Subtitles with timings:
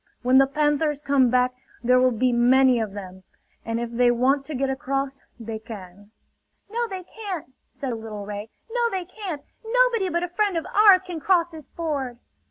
[0.23, 1.53] When the panthers come back
[1.83, 3.21] there will be many of them;
[3.63, 6.09] and if they want to get across they can."
[6.71, 8.49] "No they can't," said a little ray.
[8.71, 9.43] "No they can't!
[9.63, 12.17] Nobody but a friend of ours can cross this ford!"